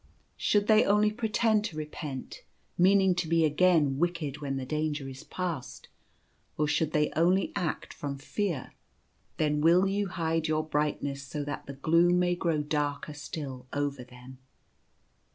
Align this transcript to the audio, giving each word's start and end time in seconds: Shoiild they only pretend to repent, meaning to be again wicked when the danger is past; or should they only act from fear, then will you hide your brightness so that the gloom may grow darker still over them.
Shoiild 0.39 0.65
they 0.65 0.83
only 0.83 1.11
pretend 1.11 1.63
to 1.65 1.77
repent, 1.77 2.41
meaning 2.75 3.13
to 3.13 3.27
be 3.27 3.45
again 3.45 3.99
wicked 3.99 4.41
when 4.41 4.57
the 4.57 4.65
danger 4.65 5.07
is 5.07 5.23
past; 5.23 5.89
or 6.57 6.67
should 6.67 6.91
they 6.91 7.11
only 7.15 7.51
act 7.55 7.93
from 7.93 8.17
fear, 8.17 8.73
then 9.37 9.61
will 9.61 9.85
you 9.87 10.07
hide 10.07 10.47
your 10.47 10.65
brightness 10.65 11.21
so 11.21 11.43
that 11.43 11.67
the 11.67 11.73
gloom 11.73 12.17
may 12.17 12.33
grow 12.33 12.63
darker 12.63 13.13
still 13.13 13.67
over 13.73 14.03
them. 14.03 14.39